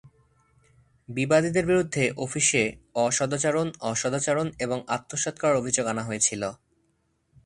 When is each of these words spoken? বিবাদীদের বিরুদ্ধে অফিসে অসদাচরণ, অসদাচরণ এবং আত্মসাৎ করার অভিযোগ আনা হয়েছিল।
বিবাদীদের 1.09 1.65
বিরুদ্ধে 1.65 2.03
অফিসে 2.17 2.63
অসদাচরণ, 2.95 3.67
অসদাচরণ 3.81 4.47
এবং 4.59 4.77
আত্মসাৎ 4.87 5.35
করার 5.39 5.59
অভিযোগ 5.61 5.85
আনা 5.87 6.03
হয়েছিল। 6.03 6.41